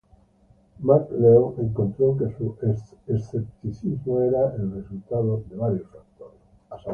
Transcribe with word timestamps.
MacLeod 0.79 1.59
encontró 1.59 2.17
que 2.17 2.35
su 2.35 2.55
escepticismo 3.05 4.19
era 4.23 4.51
el 4.55 4.71
resultado 4.73 5.43
de 5.47 5.55
varios 5.55 5.85
factores. 5.91 6.39